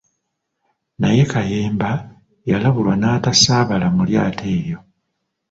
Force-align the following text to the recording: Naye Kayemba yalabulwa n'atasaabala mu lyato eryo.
Naye 0.99 1.23
Kayemba 1.31 1.89
yalabulwa 2.49 2.95
n'atasaabala 2.97 3.87
mu 3.95 4.01
lyato 4.09 4.43
eryo. 4.55 4.79